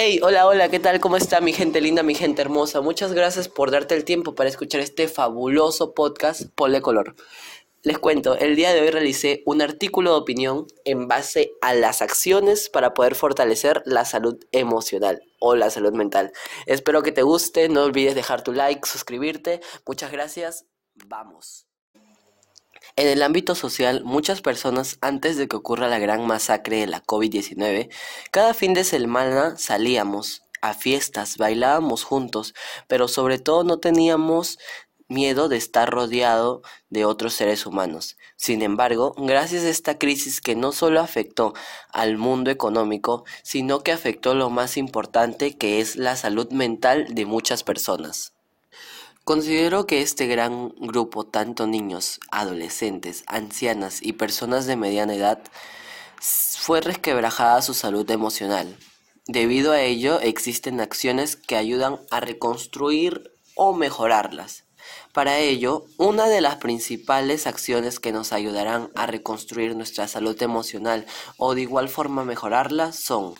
Hey, 0.00 0.20
hola, 0.22 0.46
hola, 0.46 0.68
¿qué 0.68 0.78
tal? 0.78 1.00
¿Cómo 1.00 1.16
está 1.16 1.40
mi 1.40 1.52
gente 1.52 1.80
linda, 1.80 2.04
mi 2.04 2.14
gente 2.14 2.40
hermosa? 2.40 2.80
Muchas 2.80 3.14
gracias 3.14 3.48
por 3.48 3.72
darte 3.72 3.96
el 3.96 4.04
tiempo 4.04 4.36
para 4.36 4.48
escuchar 4.48 4.80
este 4.80 5.08
fabuloso 5.08 5.92
podcast 5.92 6.42
Pole 6.54 6.80
Color. 6.80 7.16
Les 7.82 7.98
cuento, 7.98 8.36
el 8.36 8.54
día 8.54 8.72
de 8.72 8.80
hoy 8.80 8.90
realicé 8.90 9.42
un 9.44 9.60
artículo 9.60 10.12
de 10.12 10.18
opinión 10.18 10.68
en 10.84 11.08
base 11.08 11.50
a 11.62 11.74
las 11.74 12.00
acciones 12.00 12.68
para 12.68 12.94
poder 12.94 13.16
fortalecer 13.16 13.82
la 13.86 14.04
salud 14.04 14.38
emocional 14.52 15.20
o 15.40 15.56
la 15.56 15.68
salud 15.68 15.94
mental. 15.94 16.30
Espero 16.66 17.02
que 17.02 17.10
te 17.10 17.22
guste, 17.22 17.68
no 17.68 17.82
olvides 17.82 18.14
dejar 18.14 18.44
tu 18.44 18.52
like, 18.52 18.88
suscribirte. 18.88 19.60
Muchas 19.84 20.12
gracias, 20.12 20.64
vamos. 20.94 21.67
En 22.96 23.06
el 23.08 23.22
ámbito 23.22 23.54
social, 23.54 24.02
muchas 24.04 24.40
personas 24.40 24.98
antes 25.00 25.36
de 25.36 25.48
que 25.48 25.56
ocurra 25.56 25.88
la 25.88 25.98
gran 25.98 26.26
masacre 26.26 26.78
de 26.78 26.86
la 26.86 27.02
COVID-19, 27.02 27.88
cada 28.30 28.54
fin 28.54 28.74
de 28.74 28.84
semana 28.84 29.56
salíamos 29.56 30.42
a 30.60 30.74
fiestas, 30.74 31.36
bailábamos 31.36 32.04
juntos, 32.04 32.54
pero 32.88 33.08
sobre 33.08 33.38
todo 33.38 33.64
no 33.64 33.78
teníamos 33.78 34.58
miedo 35.08 35.48
de 35.48 35.56
estar 35.56 35.90
rodeado 35.90 36.62
de 36.90 37.04
otros 37.04 37.34
seres 37.34 37.66
humanos. 37.66 38.16
Sin 38.36 38.62
embargo, 38.62 39.14
gracias 39.16 39.64
a 39.64 39.70
esta 39.70 39.98
crisis 39.98 40.40
que 40.40 40.54
no 40.54 40.72
solo 40.72 41.00
afectó 41.00 41.54
al 41.90 42.18
mundo 42.18 42.50
económico, 42.50 43.24
sino 43.42 43.80
que 43.80 43.92
afectó 43.92 44.34
lo 44.34 44.50
más 44.50 44.76
importante 44.76 45.56
que 45.56 45.80
es 45.80 45.96
la 45.96 46.16
salud 46.16 46.50
mental 46.50 47.06
de 47.14 47.24
muchas 47.24 47.64
personas. 47.64 48.34
Considero 49.28 49.86
que 49.86 50.00
este 50.00 50.26
gran 50.26 50.70
grupo, 50.78 51.26
tanto 51.26 51.66
niños, 51.66 52.18
adolescentes, 52.30 53.24
ancianas 53.26 54.00
y 54.00 54.14
personas 54.14 54.64
de 54.64 54.74
mediana 54.74 55.14
edad, 55.14 55.42
fue 56.18 56.80
resquebrajada 56.80 57.60
su 57.60 57.74
salud 57.74 58.10
emocional. 58.10 58.78
Debido 59.26 59.72
a 59.72 59.82
ello, 59.82 60.18
existen 60.20 60.80
acciones 60.80 61.36
que 61.36 61.56
ayudan 61.56 62.00
a 62.10 62.20
reconstruir 62.20 63.30
o 63.54 63.74
mejorarlas. 63.74 64.64
Para 65.12 65.36
ello, 65.36 65.84
una 65.98 66.26
de 66.26 66.40
las 66.40 66.56
principales 66.56 67.46
acciones 67.46 68.00
que 68.00 68.12
nos 68.12 68.32
ayudarán 68.32 68.90
a 68.94 69.04
reconstruir 69.04 69.76
nuestra 69.76 70.08
salud 70.08 70.42
emocional 70.42 71.04
o 71.36 71.54
de 71.54 71.60
igual 71.60 71.90
forma 71.90 72.24
mejorarla 72.24 72.92
son 72.92 73.34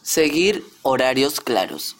seguir 0.00 0.64
horarios 0.82 1.40
claros. 1.40 1.96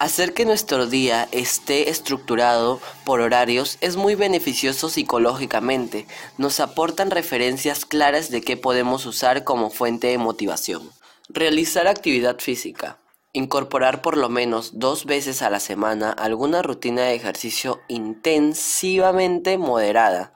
Hacer 0.00 0.32
que 0.32 0.46
nuestro 0.46 0.86
día 0.86 1.28
esté 1.30 1.90
estructurado 1.90 2.80
por 3.04 3.20
horarios 3.20 3.76
es 3.82 3.96
muy 3.96 4.14
beneficioso 4.14 4.88
psicológicamente. 4.88 6.06
Nos 6.38 6.58
aportan 6.58 7.10
referencias 7.10 7.84
claras 7.84 8.30
de 8.30 8.40
qué 8.40 8.56
podemos 8.56 9.04
usar 9.04 9.44
como 9.44 9.68
fuente 9.68 10.06
de 10.06 10.16
motivación. 10.16 10.90
Realizar 11.28 11.86
actividad 11.86 12.38
física. 12.38 12.98
Incorporar 13.34 14.00
por 14.00 14.16
lo 14.16 14.30
menos 14.30 14.78
dos 14.78 15.04
veces 15.04 15.42
a 15.42 15.50
la 15.50 15.60
semana 15.60 16.10
alguna 16.12 16.62
rutina 16.62 17.02
de 17.02 17.14
ejercicio 17.14 17.82
intensivamente 17.88 19.58
moderada 19.58 20.32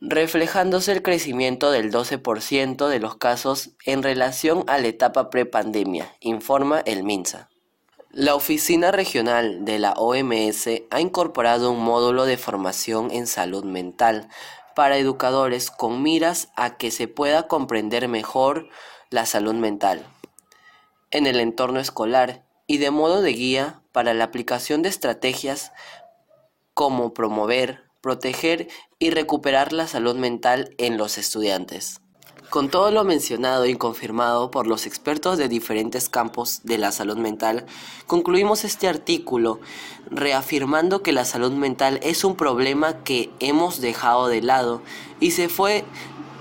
reflejándose 0.01 0.93
el 0.93 1.03
crecimiento 1.03 1.71
del 1.71 1.93
12% 1.93 2.89
de 2.89 3.01
los 3.01 3.17
casos 3.17 3.71
en 3.85 4.03
relación 4.03 4.65
a 4.67 4.79
la 4.79 4.89
etapa 4.89 5.31
prepandemia, 5.31 6.13
informa 6.21 6.81
el 6.87 7.03
MINSA. 7.03 7.49
La 8.11 8.35
Oficina 8.35 8.93
Regional 8.93 9.65
de 9.65 9.79
la 9.79 9.93
OMS 9.93 10.69
ha 10.91 11.01
incorporado 11.01 11.71
un 11.71 11.83
módulo 11.83 12.25
de 12.25 12.39
formación 12.39 13.11
en 13.11 13.27
salud 13.27 13.65
mental 13.65 14.29
para 14.75 14.97
educadores 14.97 15.71
con 15.71 16.03
miras 16.03 16.51
a 16.57 16.77
que 16.77 16.91
se 16.91 17.09
pueda 17.09 17.47
comprender 17.47 18.09
mejor 18.09 18.69
la 19.11 19.27
salud 19.27 19.55
mental 19.55 20.07
en 21.11 21.27
el 21.27 21.41
entorno 21.41 21.81
escolar 21.81 22.45
y 22.67 22.79
de 22.79 22.91
modo 22.91 23.23
de 23.23 23.33
guía 23.33 23.81
para 23.93 24.15
la 24.15 24.25
aplicación 24.25 24.83
de 24.83 24.89
estrategias 24.89 25.73
como 26.75 27.15
promover, 27.15 27.86
proteger 28.07 28.69
y 29.01 29.11
recuperar 29.11 29.73
la 29.73 29.89
salud 29.89 30.15
mental 30.15 30.73
en 30.79 30.97
los 30.97 31.19
estudiantes. 31.19 32.01
Con 32.51 32.71
todo 32.71 32.93
lo 32.93 33.03
mencionado 33.03 33.67
y 33.67 33.75
confirmado 33.75 34.53
por 34.53 34.69
los 34.69 34.87
expertos 34.87 35.39
de 35.39 35.49
diferentes 35.49 36.09
campos 36.09 36.61
de 36.63 36.79
la 36.79 36.93
salud 36.93 37.17
mental, 37.17 37.67
concluimos 38.07 38.65
este 38.65 38.87
artículo 38.87 39.59
reafirmando 40.09 41.03
que 41.03 41.11
la 41.11 41.25
salud 41.25 41.51
mental 41.51 41.99
es 42.05 42.23
un 42.23 42.37
problema 42.37 43.03
que 43.03 43.31
hemos 43.41 43.81
dejado 43.81 44.29
de 44.29 44.41
lado 44.41 44.83
y 45.19 45.33
se 45.33 45.49
fue 45.49 45.85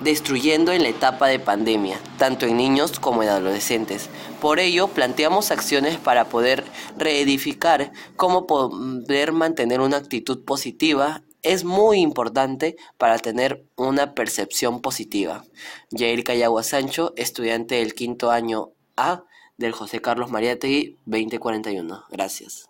destruyendo 0.01 0.71
en 0.71 0.83
la 0.83 0.89
etapa 0.89 1.27
de 1.27 1.39
pandemia, 1.39 1.99
tanto 2.19 2.45
en 2.45 2.57
niños 2.57 2.99
como 2.99 3.23
en 3.23 3.29
adolescentes. 3.29 4.11
Por 4.39 4.59
ello, 4.59 4.87
planteamos 4.87 5.49
acciones 5.49 5.97
para 5.97 6.25
poder 6.25 6.63
reedificar 6.95 7.91
cómo 8.15 8.45
poder 8.45 9.31
mantener 9.31 9.81
una 9.81 9.97
actitud 9.97 10.45
positiva 10.45 11.23
es 11.45 11.63
muy 11.63 11.99
importante 11.99 12.75
para 12.97 13.19
tener 13.19 13.65
una 13.75 14.13
percepción 14.13 14.81
positiva. 14.81 15.45
Jair 15.91 16.23
Cayagua 16.23 16.63
Sancho, 16.63 17.13
estudiante 17.15 17.75
del 17.75 17.93
quinto 17.93 18.31
año 18.31 18.71
A 18.97 19.23
del 19.57 19.71
José 19.71 20.01
Carlos 20.01 20.31
Mariátegui 20.31 20.97
2041. 21.05 22.05
Gracias. 22.09 22.67